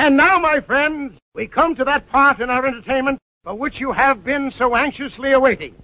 [0.00, 3.92] And now, my friends, we come to that part in our entertainment for which you
[3.92, 5.74] have been so anxiously awaiting.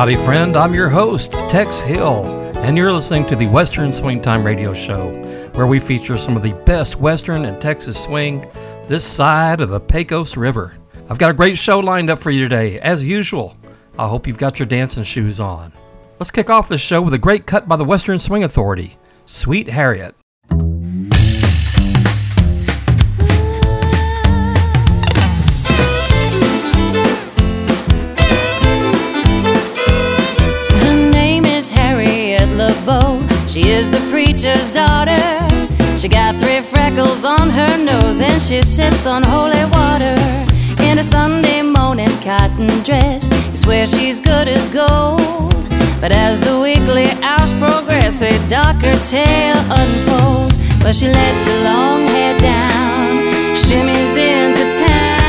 [0.00, 0.56] Howdy, friend.
[0.56, 2.24] I'm your host, Tex Hill,
[2.56, 5.10] and you're listening to the Western Swing Time Radio Show,
[5.52, 8.50] where we feature some of the best Western and Texas swing
[8.88, 10.74] this side of the Pecos River.
[11.10, 13.58] I've got a great show lined up for you today, as usual.
[13.98, 15.70] I hope you've got your dancing shoes on.
[16.18, 18.96] Let's kick off the show with a great cut by the Western Swing Authority,
[19.26, 20.14] Sweet Harriet.
[33.50, 35.18] She is the preacher's daughter.
[35.98, 40.14] She got three freckles on her nose and she sips on holy water.
[40.84, 45.66] In a Sunday morning cotton dress is where she's good as gold.
[46.00, 50.56] But as the weekly hours progress, a darker tale unfolds.
[50.80, 55.19] But she lets her long hair down, shimmies into town.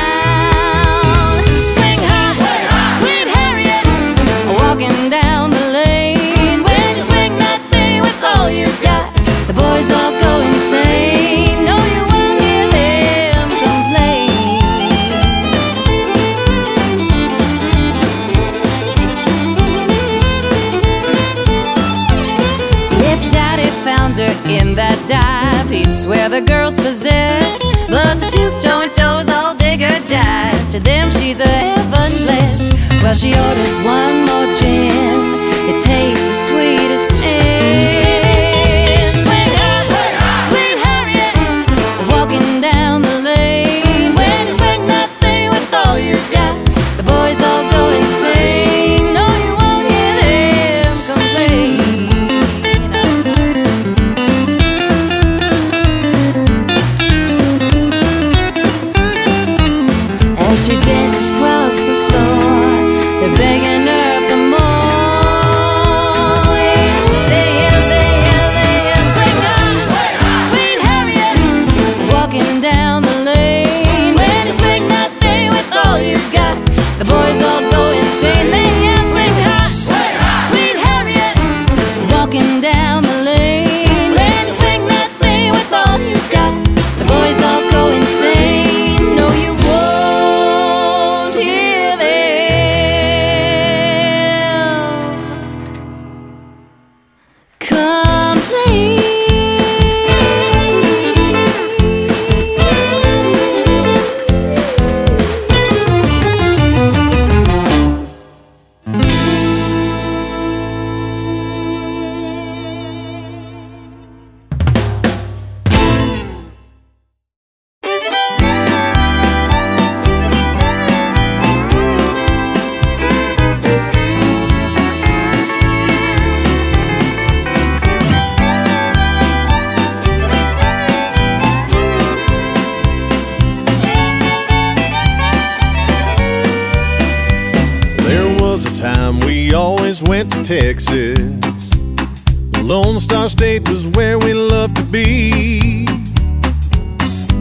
[26.11, 27.63] Dive, the girl's possessed.
[27.89, 30.71] But the juke joint Joes all dig her jive.
[30.71, 32.73] To them, she's a heaven blessed.
[33.01, 35.30] Well, she orders one more gin.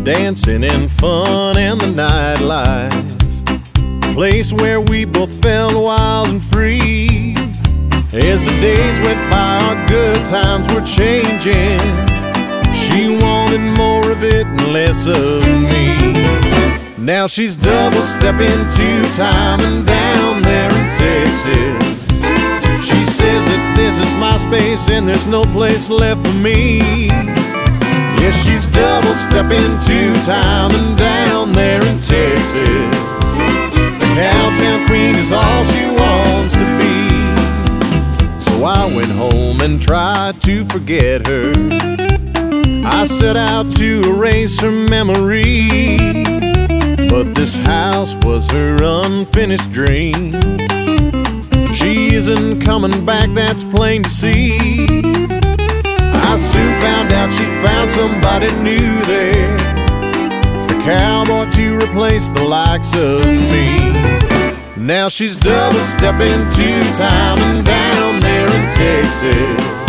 [0.04, 2.92] Dancing and fun and the nightlife.
[4.14, 7.34] Place where we both felt wild and free.
[8.12, 11.80] As the days went by, our good times were changing.
[12.72, 15.42] She wanted more of it and less of
[15.72, 15.96] me.
[16.96, 19.89] Now she's double stepping two time and
[24.80, 26.78] space and there's no place left for me.
[27.08, 32.52] Yeah, she's double stepping two time and down there in Texas.
[33.98, 38.40] The Cowtown Queen is all she wants to be.
[38.40, 41.52] So I went home and tried to forget her.
[42.84, 45.96] I set out to erase her memory.
[47.08, 50.32] But this house was her unfinished dream.
[51.80, 54.58] She isn't coming back, that's plain to see.
[54.60, 59.54] I soon found out she found somebody new there.
[59.56, 63.94] A cowboy to replace the likes of me.
[64.76, 69.80] Now she's double stepping two time and down there in Texas.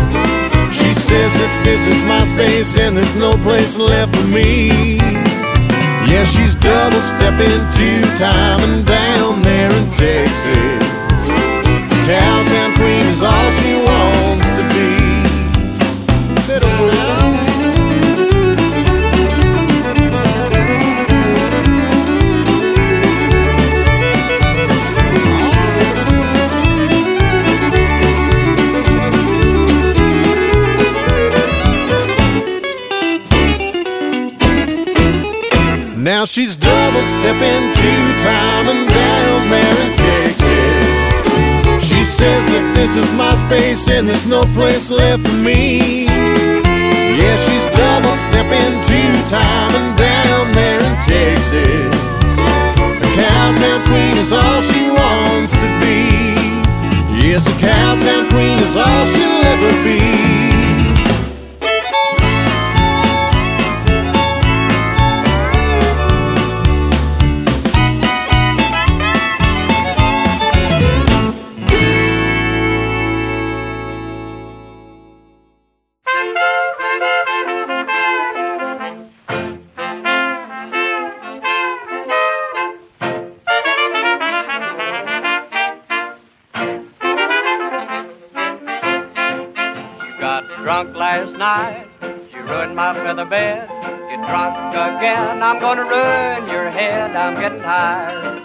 [0.74, 4.96] She says that this is my space and there's no place left for me.
[6.08, 11.01] Yeah, she's double stepping two time and down there in Texas.
[12.06, 15.22] Cowtown Queen is all she wants to be.
[35.98, 41.11] Now she's double stepping two time and down there in Texas.
[41.84, 46.06] She says that this is my space and there's no place left for me.
[46.06, 51.98] Yeah, she's double stepping two time and down there in Texas.
[53.02, 56.10] A cowtown queen is all she wants to be.
[57.28, 60.51] Yes, a cowtown queen is all she'll ever be.
[91.20, 91.88] Night.
[92.34, 93.68] You ruined my feather bed.
[94.10, 95.44] Get drunk again.
[95.44, 97.12] I'm gonna ruin your head.
[97.16, 98.42] I'm getting tired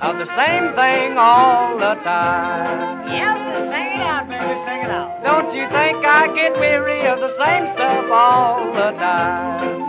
[0.00, 3.06] of the same thing all the time.
[3.06, 3.38] Yes,
[3.70, 4.60] sing it out, baby.
[4.66, 5.22] Sing it out.
[5.22, 9.81] Don't you think I get weary of the same stuff all the time?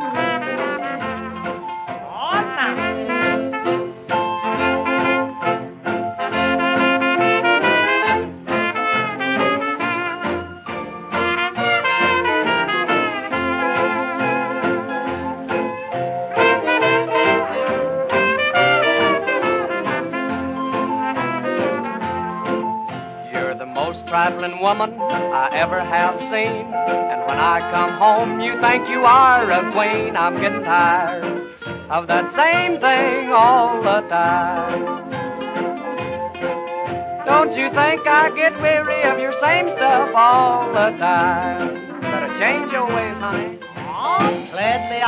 [24.43, 26.65] Trifling woman I ever have seen.
[26.73, 30.15] And when I come home, you think you are a queen.
[30.15, 31.23] I'm getting tired
[31.89, 35.11] of that same thing all the time.
[37.25, 42.01] Don't you think I get weary of your same stuff all the time?
[42.01, 43.59] Better change your ways, honey.
[43.75, 45.01] Oh, lead me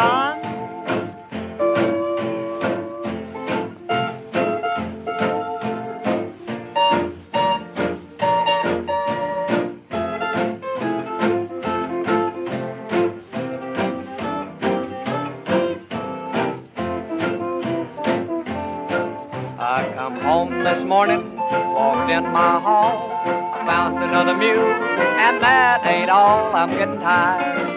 [26.26, 26.56] all.
[26.56, 27.70] I'm getting tired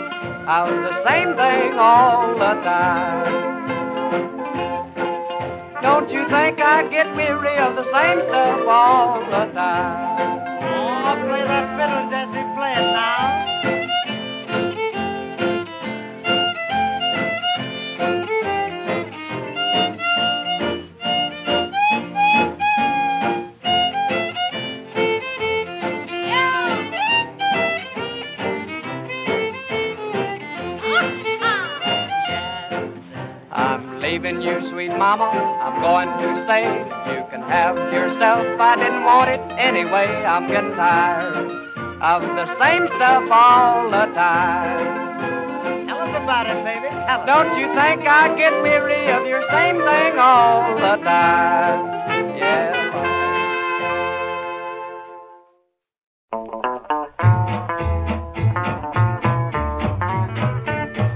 [0.48, 3.48] of the same thing all the time.
[5.82, 10.40] Don't you think I get weary of the same stuff all the time?
[10.64, 12.44] Oh, play that fiddle, Jesse.
[12.56, 13.17] Play it now.
[34.18, 35.30] Leaving you, sweet mama.
[35.62, 36.64] I'm going to stay.
[37.14, 38.44] You can have your stuff.
[38.58, 40.06] I didn't want it anyway.
[40.26, 41.46] I'm getting tired
[42.02, 45.86] of the same stuff all the time.
[45.86, 46.88] Tell us about it, baby.
[47.06, 47.26] Tell us.
[47.26, 52.38] Don't you think I get weary of your same thing all the time?
[52.38, 52.88] Yeah.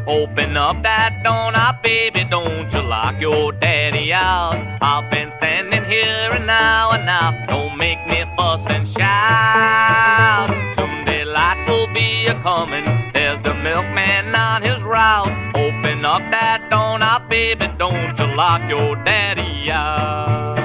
[0.07, 4.57] Open up that door now, baby, don't you lock your daddy out.
[4.81, 10.49] I've been standing here now and now, don't make me fuss and shout.
[10.77, 15.57] Someday light will be a coming, there's the milkman on his route.
[15.57, 20.59] Open up that door now, baby, don't you lock your daddy out.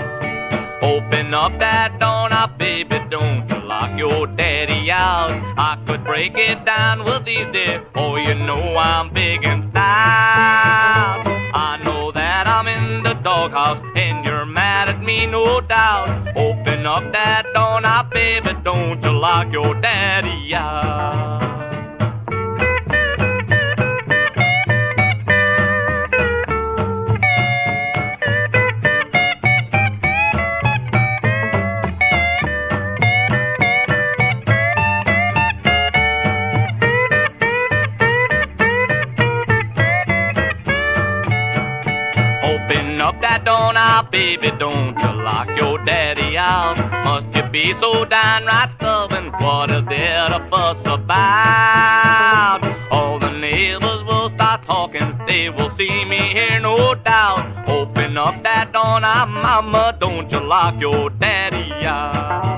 [0.81, 4.56] Open up that door now, baby, don't you lock your daddy
[4.97, 5.31] out.
[5.57, 11.23] I could break it down with these days, oh, you know I'm big and stout.
[11.53, 16.35] I know that I'm in the doghouse, and you're mad at me, no doubt.
[16.35, 21.56] Open up that door now, baby, don't you lock your daddy out.
[47.57, 49.31] Be so downright stubborn?
[49.41, 52.61] What is there to fuss about?
[52.91, 57.67] All the neighbors will start talking, they will see me here, no doubt.
[57.67, 62.56] Open up that door now, mama, don't you lock your daddy out.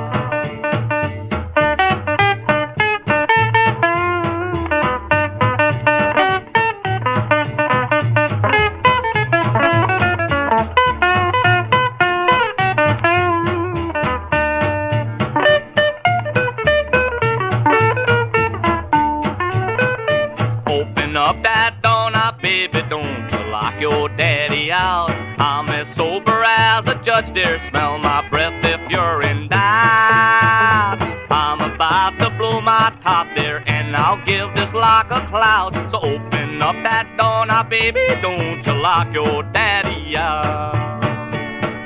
[37.70, 40.74] Baby, don't you lock your daddy out.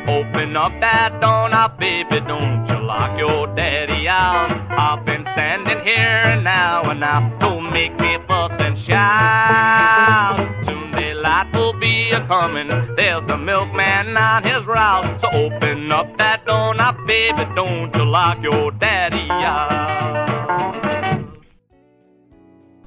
[0.07, 4.49] Open up that door now, baby, don't you lock your daddy out.
[4.71, 10.37] I've been standing here now and now, don't make me fuss and shout.
[10.65, 15.19] Soon daylight will be a coming, there's the milkman on his route.
[15.19, 20.42] So open up that door now, baby, don't you lock your daddy out.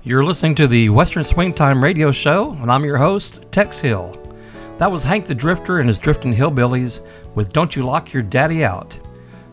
[0.06, 4.16] You're listening to the Western Swing Time radio show, and I'm your host, Tex Hill.
[4.78, 8.64] That was Hank the Drifter and his Drifting Hillbillies with Don't You Lock Your Daddy
[8.64, 9.00] Out.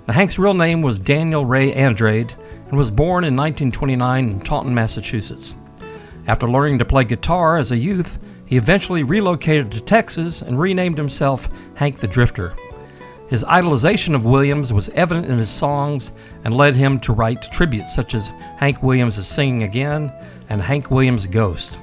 [0.08, 2.36] Now, Hank's real name was Daniel Ray Andrade
[2.68, 5.56] and was born in 1929 in Taunton, Massachusetts.
[6.28, 11.00] After learning to play guitar as a youth, he eventually relocated to Texas and renamed
[11.00, 12.56] himself Hank the Drifter.
[13.28, 16.12] His idolization of Williams was evident in his songs
[16.44, 20.14] and led him to write tributes such as Hank Williams' is Singing Again
[20.50, 21.78] and Hank Williams' Ghost.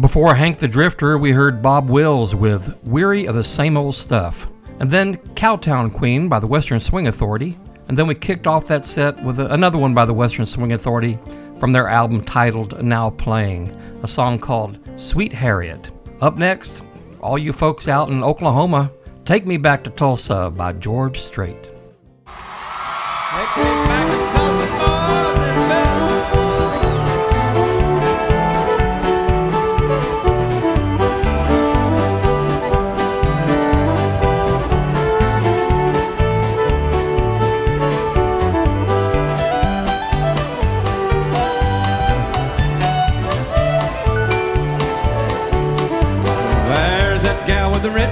[0.00, 4.46] Before Hank the Drifter, we heard Bob Wills with Weary of the Same Old Stuff,
[4.78, 8.86] and then Cowtown Queen by the Western Swing Authority, and then we kicked off that
[8.86, 11.18] set with another one by the Western Swing Authority
[11.58, 13.70] from their album titled Now Playing,
[14.02, 15.90] a song called Sweet Harriet.
[16.20, 16.82] Up next,
[17.20, 18.92] all you folks out in Oklahoma,
[19.24, 21.68] Take Me Back to Tulsa by George Strait.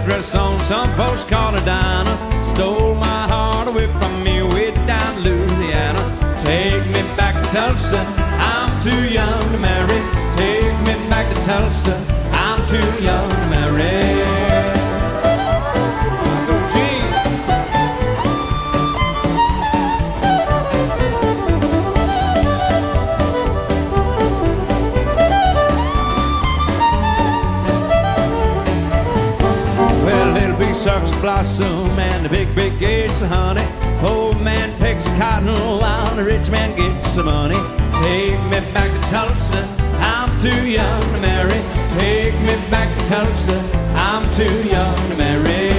[0.07, 2.45] Gal with the red dress on, some call her Dinah.
[2.45, 6.01] Stole my heart away from me way down Louisiana.
[6.45, 7.99] Take me back to Tulsa,
[8.39, 10.01] I'm too young to marry.
[10.37, 11.95] Take me back to Tulsa,
[12.33, 13.66] I'm too young to marry.
[31.27, 33.67] Blossom and the big, big gates of honey.
[34.09, 35.49] Old man picks cotton
[35.81, 37.59] while the rich man gets the money.
[38.01, 39.61] Take me back to Tulsa,
[39.99, 41.61] I'm too young to marry.
[41.99, 43.59] Take me back to Tulsa,
[43.97, 45.76] I'm too young to marry.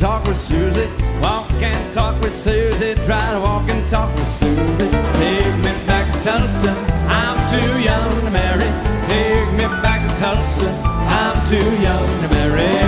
[0.00, 0.88] Talk with Susie,
[1.20, 4.90] walk and talk with Susie, try to walk and talk with Susie.
[5.20, 6.70] Take me back to Tulsa,
[7.06, 8.70] I'm too young to marry.
[9.06, 10.70] Take me back to Tulsa,
[11.06, 12.79] I'm too young to marry.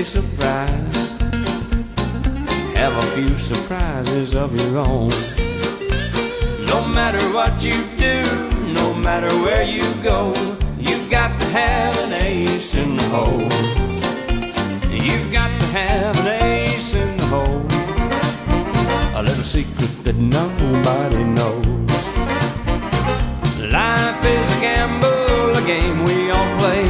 [0.00, 1.10] A surprise,
[2.74, 5.08] have a few surprises of your own.
[6.66, 8.20] No matter what you do,
[8.74, 10.34] no matter where you go,
[10.78, 13.48] you've got to have an ace in the hole.
[14.92, 17.64] You've got to have an ace in the hole.
[19.18, 22.02] A little secret that nobody knows.
[23.72, 26.84] Life is a gamble, a game we all play.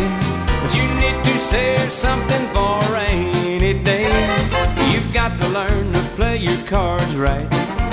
[0.61, 2.76] But you need to save something for
[6.67, 7.86] cards right.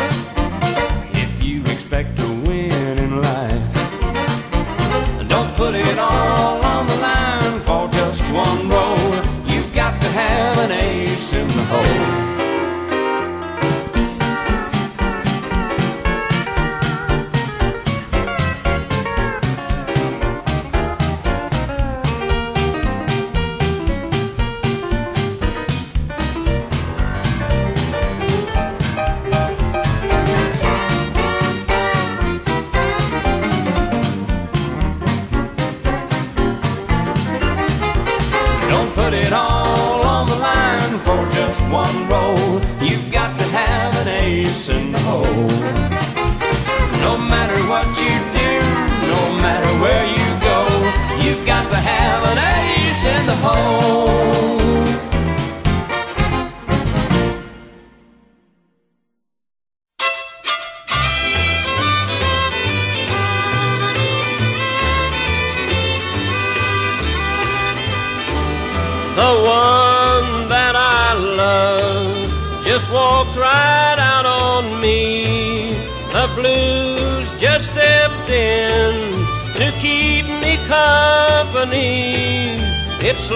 [41.54, 42.60] Just one roll.
[42.82, 45.83] You've got to have an ace in the hole.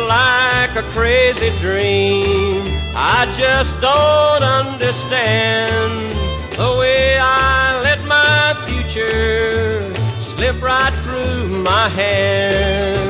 [0.08, 2.64] Like a crazy dream.
[2.96, 6.12] I just don't understand
[6.58, 13.08] the way I let my future slip right through my hands.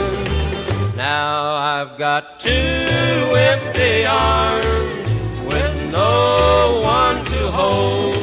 [0.96, 5.10] Now I've got two empty arms
[5.46, 8.17] with no one to hold.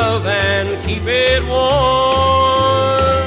[0.00, 3.26] Love and keep it warm.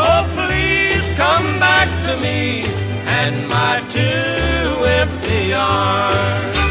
[0.00, 2.64] Oh, please come back to me
[3.20, 6.61] and my two empty arms.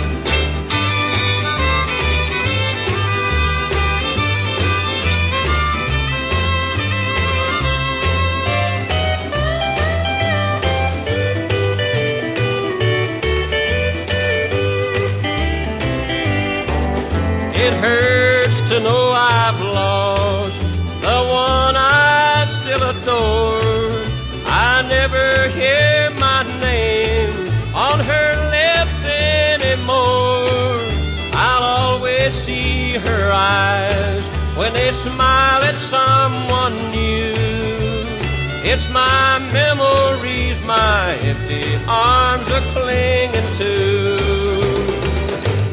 [38.73, 43.73] It's my memories my empty arms are clinging to.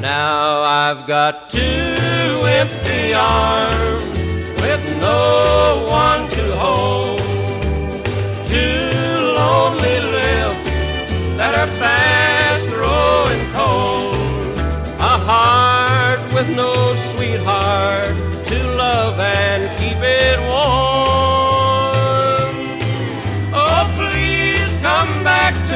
[0.00, 4.18] Now I've got two empty arms
[4.60, 7.20] with no one to hold.
[8.48, 8.90] Two
[9.38, 10.68] lonely lips
[11.38, 14.58] that are fast growing cold.
[14.98, 18.16] A heart with no sweetheart
[18.48, 20.97] to love and keep it warm.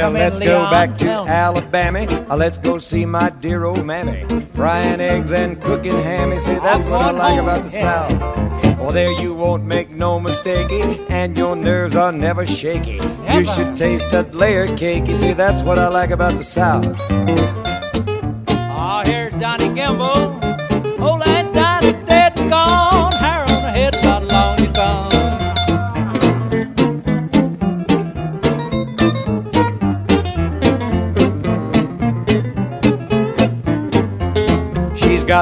[0.00, 1.10] Well, let's go back to.
[1.10, 2.00] Alabama.
[2.28, 4.24] Uh, let's go see my dear old mammy.
[4.54, 6.38] Frying eggs and cooking hammy.
[6.38, 7.68] Say, that's what I like about the.
[7.68, 8.12] South.
[8.78, 12.98] Well, there you won't make no mistakey, and your nerves are never shaky.
[13.30, 15.06] You should taste that layer cake.
[15.06, 16.86] You see, that's what I like about the South.
[18.82, 20.29] Oh, here's Johnny Gimble.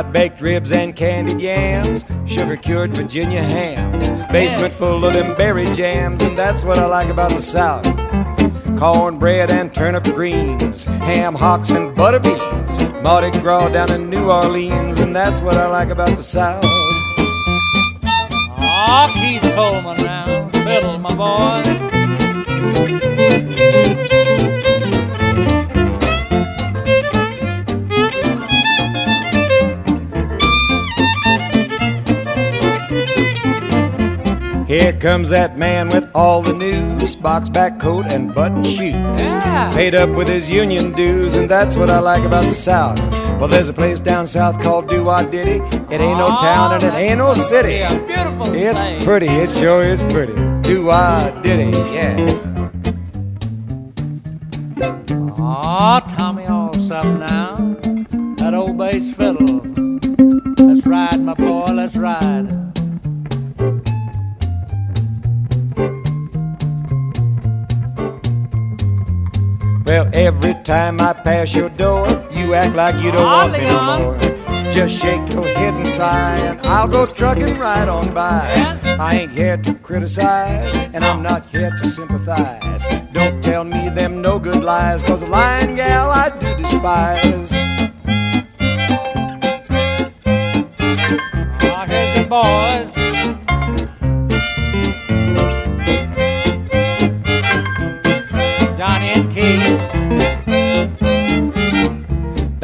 [0.02, 5.64] Got baked ribs and candied yams, sugar cured Virginia hams, basement full of them berry
[5.74, 7.84] jams, and that's what I like about the South.
[8.78, 15.00] Cornbread and turnip greens, ham hocks and butter beans, Mardi Gras down in New Orleans,
[15.00, 16.62] and that's what I like about the South.
[18.60, 20.48] Oh, Keith Coleman now.
[20.62, 21.97] Fiddle, my boy.
[34.68, 38.92] Here comes that man with all the news, box back coat and button shoes.
[38.92, 39.72] Yeah.
[39.72, 43.00] Paid up with his union dues, and that's what I like about the South.
[43.40, 45.64] Well, there's a place down south called Do Wah Diddy.
[45.88, 47.76] It ain't no Oh, town and it ain't no city.
[47.76, 50.34] Yeah, beautiful It's pretty, it sure is pretty.
[50.60, 52.28] Do Wah Diddy, yeah.
[55.38, 57.56] Oh, Tommy Allsup now.
[58.36, 59.62] That old bass fiddle.
[60.58, 62.57] Let's ride, my boy, let's ride.
[69.88, 73.82] Well, every time I pass your door, you act like you don't want me no
[73.98, 74.18] more.
[74.70, 78.52] Just shake your head and sigh, and I'll go trucking right on by.
[78.54, 78.84] Yes.
[78.84, 82.84] I ain't here to criticize, and I'm not here to sympathize.
[83.14, 87.52] Don't tell me them no good lies, cause a lying gal I do despise.
[91.62, 92.97] Oh, here's the boys.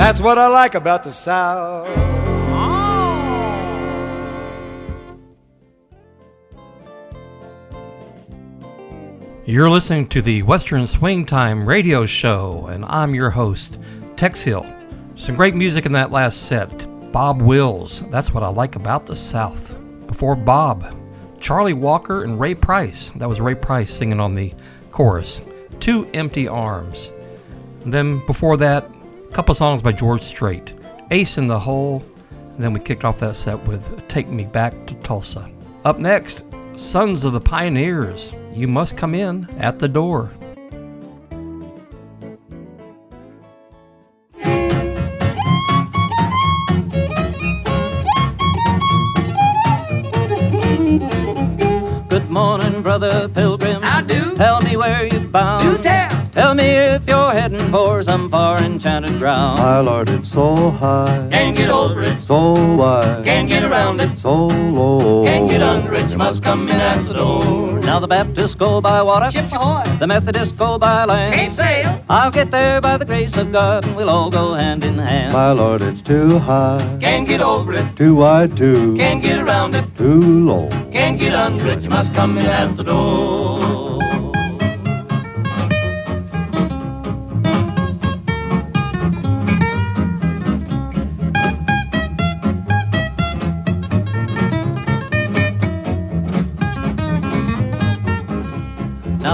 [0.04, 1.88] That's what I like about the South.
[9.46, 13.78] You're listening to the Western Swing Time radio show, and I'm your host,
[14.14, 14.66] Tex Hill.
[15.16, 16.86] Some great music in that last set.
[17.10, 19.74] Bob Wills, that's what I like about the South.
[20.06, 20.94] Before Bob,
[21.40, 23.08] Charlie Walker and Ray Price.
[23.16, 24.52] That was Ray Price singing on the
[24.92, 25.40] chorus.
[25.80, 27.10] Two Empty Arms.
[27.84, 28.90] And then before that,
[29.34, 30.74] couple songs by George Strait.
[31.10, 32.04] Ace in the Hole.
[32.30, 35.50] And then we kicked off that set with Take Me Back to Tulsa.
[35.84, 36.44] Up next,
[36.76, 38.32] Sons of the Pioneers.
[38.52, 40.30] You must come in at the door.
[52.08, 53.82] Good morning, brother pilgrim.
[53.82, 54.36] I do.
[54.36, 55.76] Tell me where you're bound.
[55.76, 56.23] Do tell.
[56.34, 59.58] Tell me if you're heading for some far enchanted ground.
[59.60, 62.24] My lord, it's so high, Can't get over it.
[62.24, 64.18] so wide, Can't get around it.
[64.18, 65.24] so low.
[65.24, 66.10] Can't get under it.
[66.10, 67.78] You must come in at the door.
[67.80, 69.84] Now the Baptists go by water, Ship ahoy.
[70.00, 71.34] the Methodists go by land.
[71.34, 72.02] Can't sail.
[72.08, 75.32] I'll get there by the grace of God, and we'll all go hand in hand.
[75.32, 77.94] My lord, it's too high, Can't get over it.
[77.94, 79.84] too wide, too, Can't get around it.
[79.96, 80.68] too low.
[80.90, 81.82] Can't get under it.
[81.84, 83.93] You must come in at the door.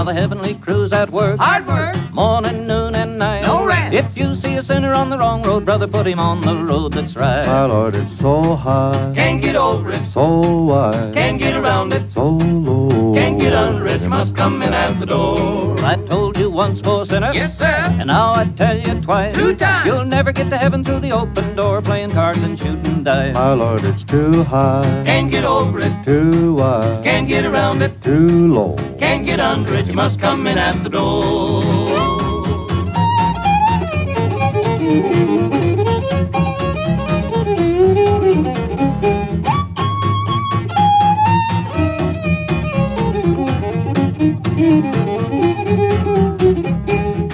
[0.01, 1.95] Now the heavenly crew's at work, Hard work.
[2.11, 3.43] morning, noon, and night.
[3.43, 3.93] No rest.
[3.93, 6.93] If you see a sinner on the wrong road, brother, put him on the road
[6.93, 7.45] that's right.
[7.45, 10.01] My lord, it's so high, Can't get over it.
[10.09, 12.11] so wide, Can't get around it.
[12.11, 13.13] so low.
[13.13, 13.20] Can't
[13.61, 15.75] get under must come in at the door.
[15.83, 17.31] I told you once, poor sinner.
[17.33, 17.65] Yes, sir.
[17.99, 19.35] And now I tell you twice.
[19.35, 19.87] Two times.
[19.87, 23.33] You'll never get to heaven through the open door playing cards and shooting dice.
[23.33, 25.93] My lord, it's too high, Can't get over it.
[26.03, 28.01] too wide, Can't get around it.
[28.01, 28.75] too low.
[28.97, 29.87] Can't get under it.
[29.87, 31.61] You must come in at the door.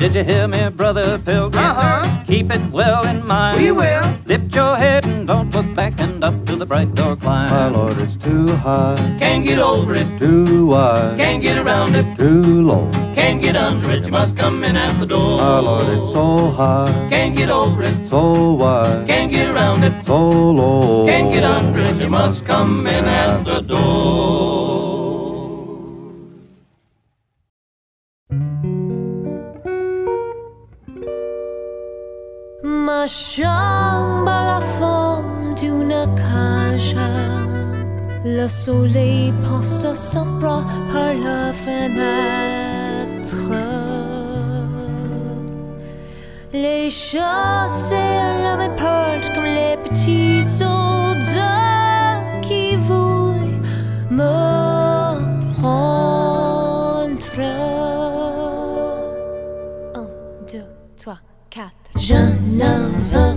[0.08, 1.62] Did you hear me, brother pilgrim?
[1.62, 2.24] Uh-huh.
[2.26, 3.58] Keep it well in mind.
[3.62, 4.06] We will.
[4.26, 7.50] Lift your head and don't look back and up to the bright door climb.
[7.50, 12.16] My lord, it's too high, Can't get over it, too wide, can't get around it,
[12.16, 12.90] too low.
[13.16, 14.06] can't get under it.
[14.06, 15.40] You must come in at the door.
[15.40, 20.06] My lord, it's so high, Can't get over it, so wide, can't get around it,
[20.06, 20.18] so
[20.52, 21.06] low.
[21.06, 21.98] can't get under it.
[22.02, 24.67] You must come in at the door.
[32.88, 36.96] Ma chambre a la forme d'une cage.
[38.24, 43.52] Le soleil passe son bras par la fenêtre.
[46.54, 48.74] Les chats s'élèvent et
[49.36, 53.60] comme les petits soldats qui voulaient
[54.10, 57.18] me prendre.
[59.94, 60.08] Un,
[60.50, 61.20] deux, trois,
[61.50, 61.92] quatre.
[62.00, 62.16] Je
[62.58, 63.37] ne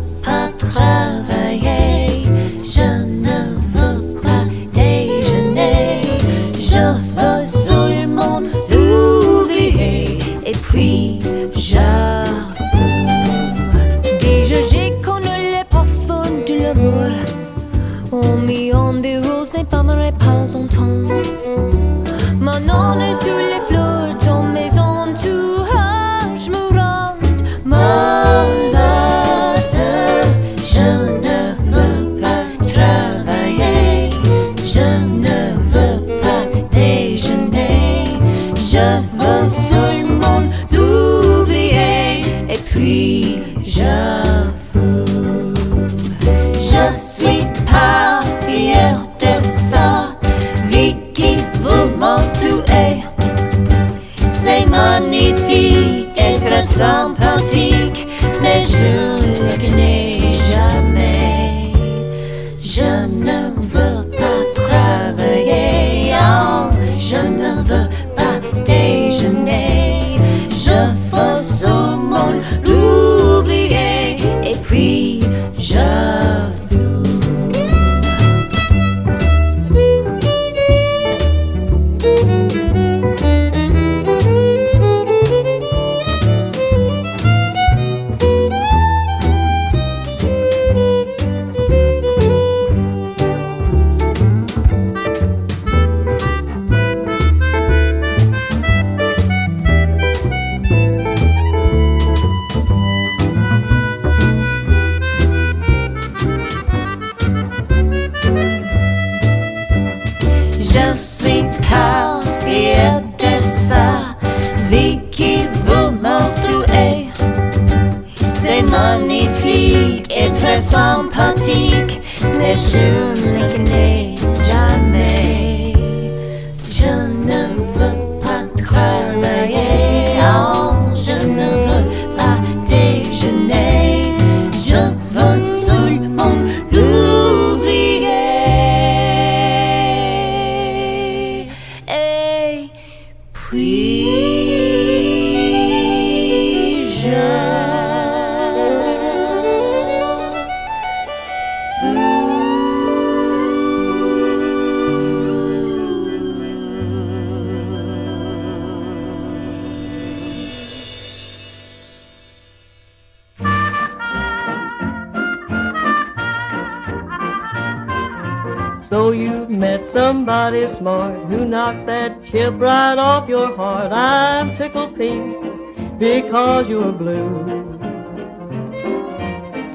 [172.30, 173.90] chip right off your heart.
[173.90, 177.78] I'm tickled pink because you're blue.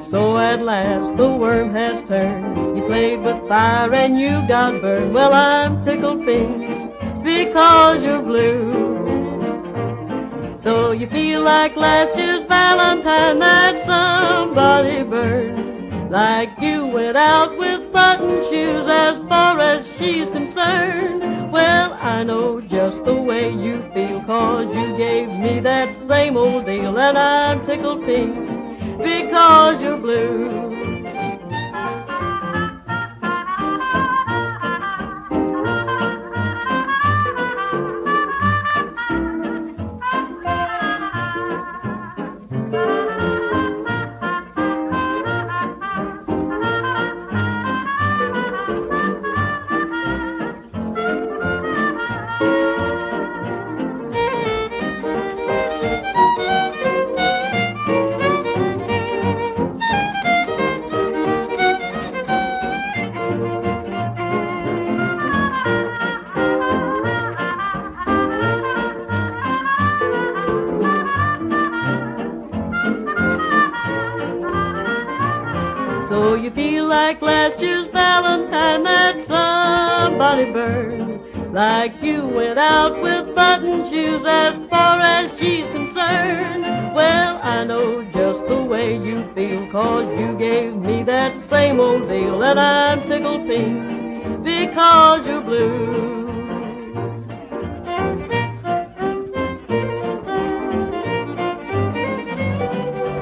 [0.09, 2.77] So at last the worm has turned.
[2.77, 5.13] You played with fire and you got burned.
[5.13, 8.95] Well, I'm tickled pink because you're blue.
[10.59, 16.09] So you feel like last year's Valentine that somebody burned.
[16.09, 21.44] Like you went out with button shoes as far as she's concerned.
[21.55, 26.65] Well, I know just the way you feel, cause you gave me that same old
[26.65, 28.35] deal, and I'm tickled pink
[28.97, 30.64] because you're blue.
[81.55, 86.63] Like you went out with button shoes as far as she's concerned.
[86.93, 92.09] Well, I know just the way you feel, cause you gave me that same old
[92.09, 96.25] deal, and I'm tickled pink because you're blue.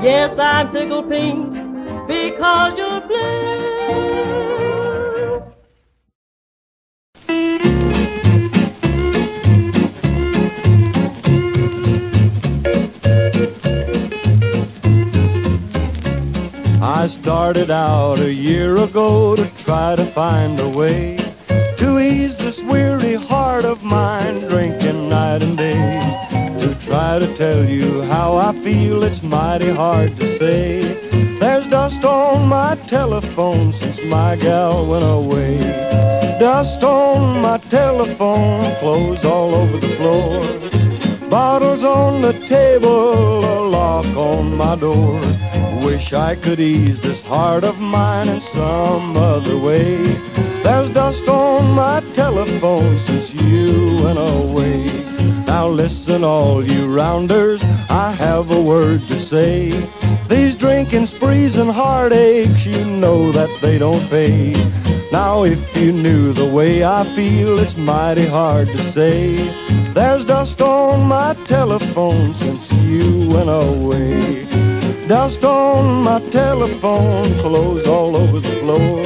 [0.01, 1.53] Yes, I'm tickled pink
[2.07, 2.82] because you're
[17.53, 21.17] started out a year ago to try to find a way
[21.77, 25.85] to ease this weary heart of mine, drinking night and day.
[26.61, 30.81] To try to tell you how I feel, it's mighty hard to say.
[31.37, 35.59] There's dust on my telephone since my gal went away.
[36.39, 41.29] Dust on my telephone, clothes all over the floor.
[41.29, 43.62] Bottles on the table,
[44.03, 45.19] a lock on my door.
[45.83, 49.97] Wish I could ease this heart of mine in some other way.
[50.63, 54.85] There's dust on my telephone since you went away.
[55.45, 59.87] Now listen, all you rounders, I have a word to say.
[60.29, 64.53] These drinking sprees and heartaches, you know that they don't pay.
[65.11, 69.72] Now if you knew the way I feel, it's mighty hard to say.
[69.93, 74.45] There's dust on my telephone since you went away.
[75.07, 79.03] Dust on my telephone, clothes all over the floor.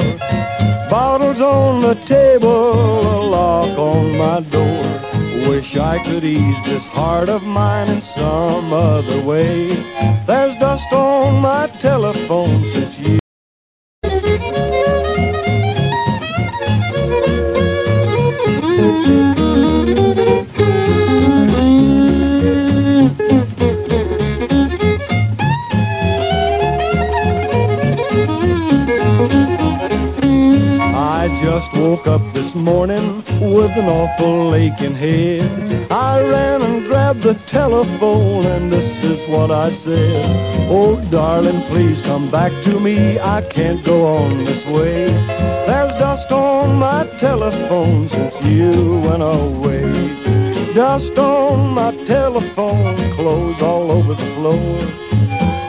[0.88, 5.48] Bottles on the table, a lock on my door.
[5.50, 9.74] Wish I could ease this heart of mine in some other way.
[10.26, 13.17] There's dust on my telephone since you.
[31.58, 35.90] Just woke up this morning with an awful aching head.
[35.90, 40.24] I ran and grabbed the telephone and this is what I said.
[40.70, 43.18] Oh, darling, please come back to me.
[43.18, 45.06] I can't go on this way.
[45.66, 49.82] There's dust on my telephone since you went away.
[50.74, 54.78] Dust on my telephone, clothes all over the floor.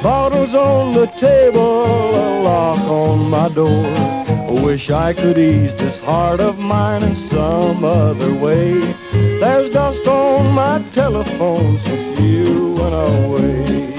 [0.03, 4.28] Bottles on the table, a lock on my door.
[4.49, 8.79] Wish I could ease this heart of mine in some other way.
[9.11, 13.89] There's dust on my telephone since you went away.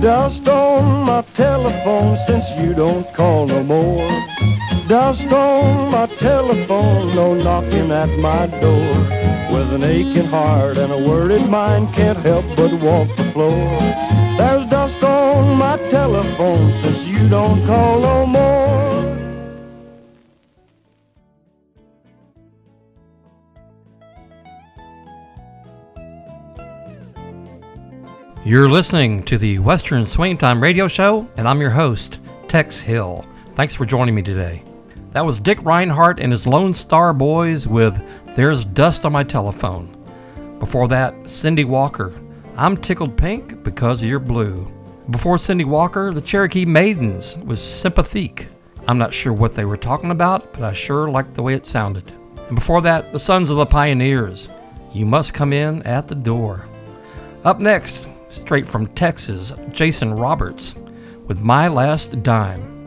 [0.00, 4.08] Dust on my telephone since you don't call no more.
[4.86, 9.17] Dust on my telephone, no knocking at my door.
[9.58, 13.80] With an aching heart and a worried mind, can't help but walk the floor.
[14.38, 19.18] There's dust on my telephone since you don't call no more.
[28.44, 33.26] You're listening to the Western Swing Time Radio Show, and I'm your host, Tex Hill.
[33.56, 34.62] Thanks for joining me today.
[35.12, 38.00] That was Dick Reinhart and his Lone Star Boys with
[38.38, 39.96] There's Dust on My Telephone.
[40.60, 42.14] Before that, Cindy Walker,
[42.56, 44.72] I'm Tickled Pink Because You're Blue.
[45.10, 48.46] Before Cindy Walker, the Cherokee Maidens was Sympathique.
[48.86, 51.66] I'm not sure what they were talking about, but I sure liked the way it
[51.66, 52.12] sounded.
[52.46, 54.48] And before that, the Sons of the Pioneers,
[54.92, 56.64] You Must Come In at the Door.
[57.42, 60.76] Up next, straight from Texas, Jason Roberts
[61.26, 62.77] with My Last Dime.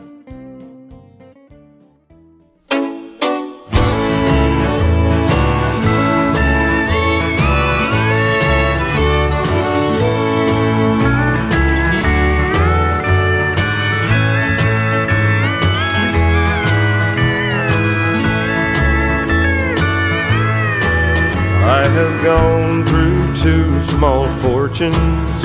[24.02, 25.44] Small fortunes,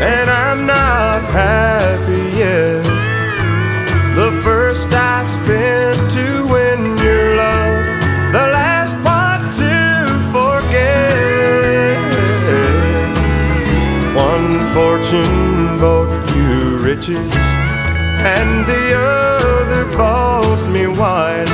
[0.00, 2.82] and I'm not happy yet.
[4.16, 7.84] The first I spent to win your love,
[8.32, 9.74] the last one to
[10.32, 11.98] forget.
[14.16, 17.36] One fortune bought you riches,
[18.36, 21.52] and the other bought me wine.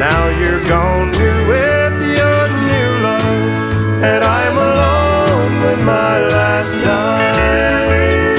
[0.00, 4.02] Now you're gone, you're with your new love.
[4.02, 4.45] and with
[5.86, 8.36] my last dime.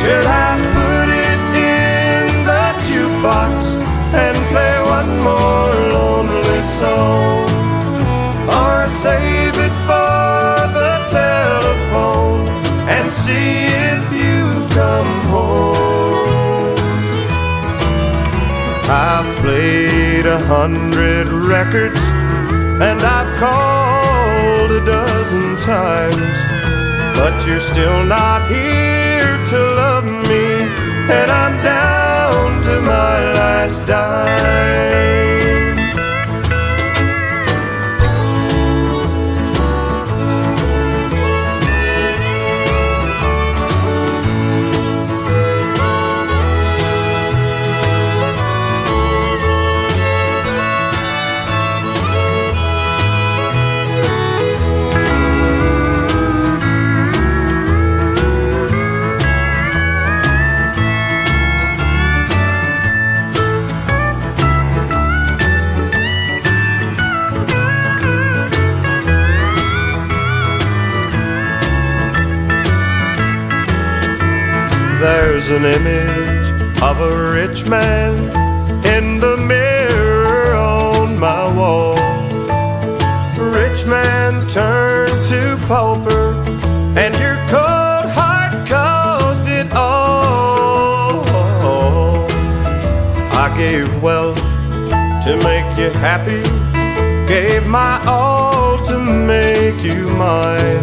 [0.00, 1.42] Should I put it
[1.74, 3.52] in the jukebox
[4.14, 7.50] and play one more lonely song,
[8.58, 12.46] or save it for the telephone
[12.94, 16.78] and see if you've come home?
[18.88, 21.98] I've played a hundred records
[22.80, 23.75] and I've called
[25.66, 26.38] times,
[27.18, 30.62] but you're still not here to love me,
[31.10, 35.65] and I'm down to my last dime.
[75.56, 76.48] An image
[76.82, 78.12] of a rich man
[78.84, 81.94] in the mirror on my wall.
[83.38, 86.34] Rich man turned to pauper,
[86.98, 91.24] and your cold heart caused it all.
[93.32, 94.36] I gave wealth
[95.24, 96.42] to make you happy,
[97.26, 100.75] gave my all to make you mine.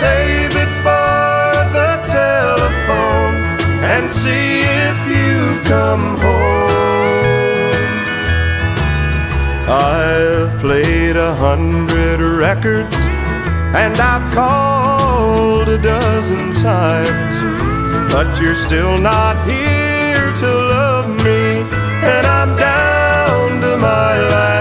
[0.00, 3.34] Save it for the telephone
[3.92, 6.48] and see if you've come home?
[9.68, 12.94] I've played a hundred records
[13.82, 17.36] and I've called a dozen times,
[18.12, 21.42] but you're still not here to love me,
[22.14, 24.57] and I'm down to my last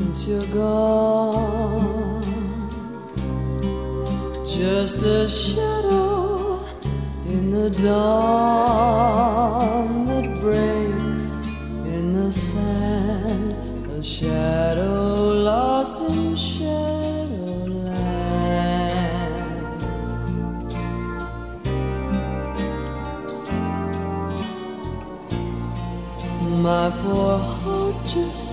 [0.00, 2.22] since you're gone.
[4.46, 6.64] Just a shadow
[7.26, 8.86] in the dawn
[10.06, 11.26] that breaks
[11.94, 17.90] in the sand, a shadow lost in shadowland.
[26.62, 28.49] My poor heart just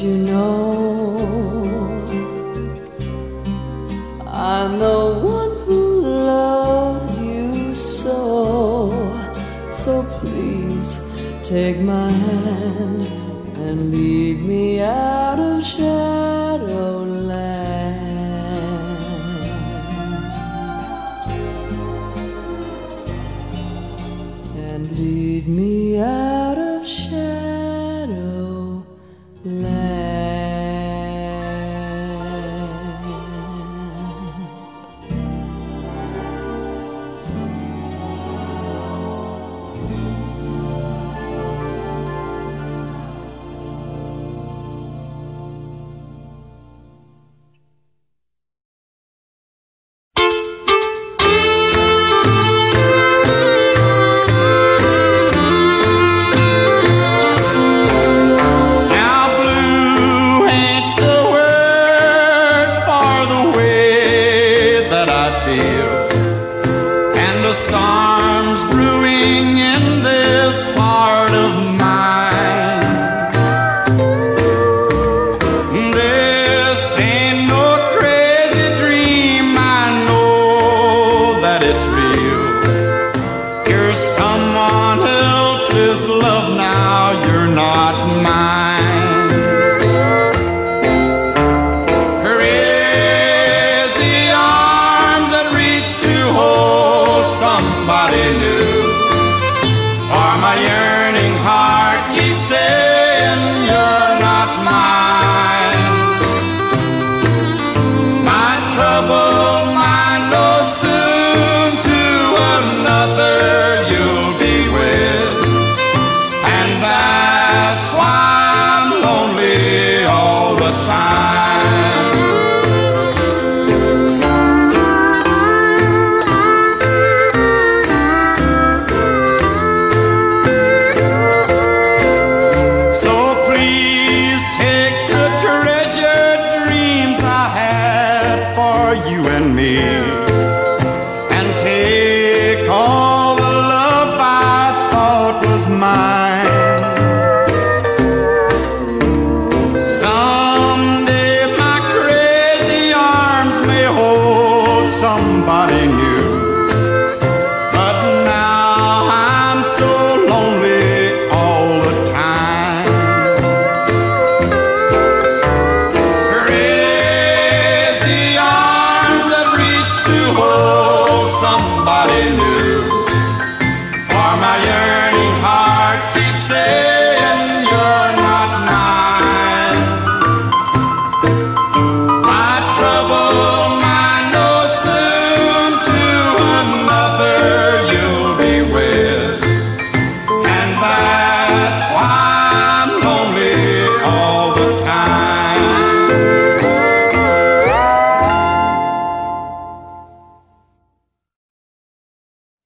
[0.00, 1.18] You know,
[4.28, 8.92] I'm the one who loved you so.
[9.72, 11.00] So please
[11.42, 13.08] take my hand
[13.56, 15.17] and lead me out.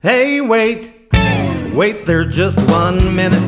[0.04, 0.92] Wait,
[1.72, 3.42] wait there just one minute.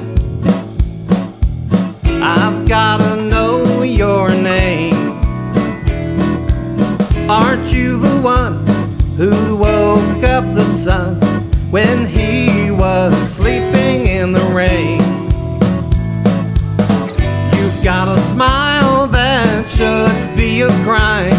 [2.04, 4.94] I've gotta know your name.
[7.28, 8.64] Aren't you the one
[9.16, 11.16] who woke up the sun
[11.70, 15.00] when he was sleeping in the rain?
[17.58, 21.32] You've got a smile that should be a crime.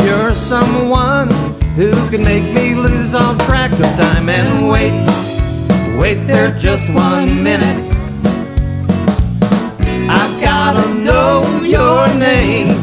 [0.00, 1.28] You're someone
[1.80, 4.92] who can make me lose all track of time and wait,
[5.98, 7.86] wait there just one minute.
[10.10, 12.79] I've gotta know your name.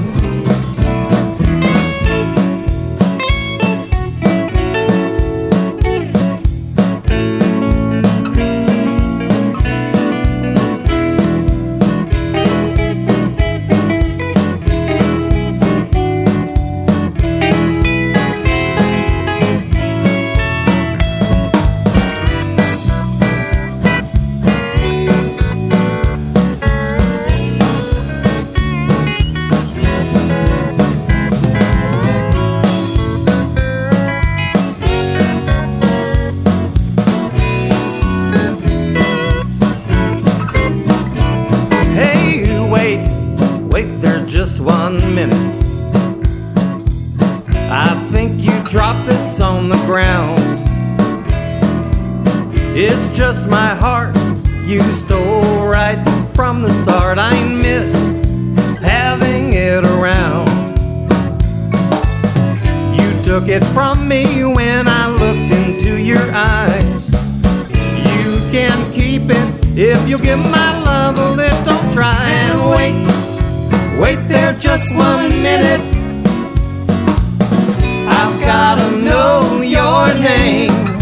[56.67, 57.17] The start.
[57.17, 57.95] I missed
[58.81, 60.49] having it around.
[62.99, 67.09] You took it from me when I looked into your eyes.
[68.13, 72.97] You can keep it if you give my love a little try and wait.
[74.01, 75.81] Wait there just one minute.
[78.19, 80.96] I've gotta know your name.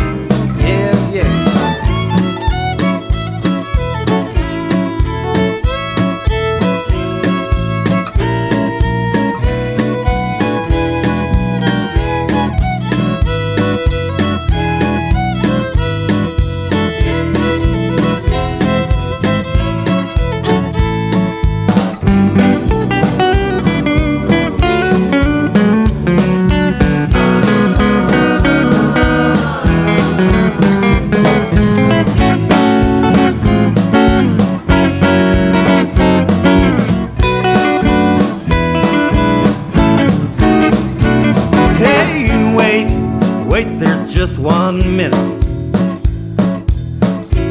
[44.46, 45.16] One minute.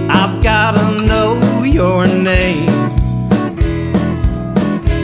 [0.08, 2.68] I've gotta know your name.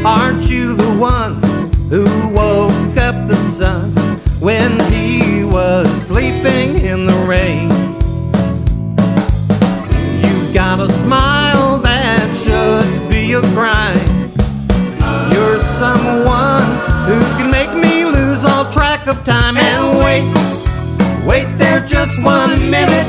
[0.06, 1.34] Aren't you the one
[1.90, 3.90] who woke up the sun
[4.38, 7.68] when he was sleeping in the rain?
[10.22, 13.98] You've got a smile that should be a crime.
[15.32, 16.62] You're someone
[17.08, 20.59] who can make me lose all track of time and wait.
[21.26, 23.06] Wait there just one minute.